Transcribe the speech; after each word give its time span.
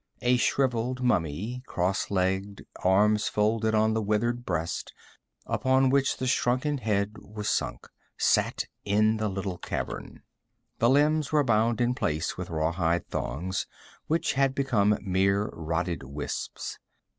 A 0.23 0.37
shriveled 0.37 1.03
mummy, 1.03 1.61
cross 1.67 2.09
legged, 2.09 2.65
arms 2.83 3.27
folded 3.27 3.75
on 3.75 3.93
the 3.93 4.01
withered 4.01 4.43
breast 4.43 4.95
upon 5.45 5.91
which 5.91 6.17
the 6.17 6.25
shrunken 6.25 6.79
head 6.79 7.17
was 7.19 7.47
sunk, 7.47 7.87
sat 8.17 8.63
in 8.83 9.17
the 9.17 9.29
little 9.29 9.59
cavern. 9.59 10.23
The 10.79 10.89
limbs 10.89 11.31
were 11.31 11.43
bound 11.43 11.79
in 11.79 11.93
place 11.93 12.35
with 12.35 12.49
rawhide 12.49 13.09
thongs 13.09 13.67
which 14.07 14.33
had 14.33 14.55
become 14.55 14.97
mere 15.03 15.49
rotted 15.53 16.01
wisps. 16.01 16.79